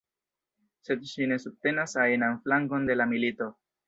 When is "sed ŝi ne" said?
0.87-1.37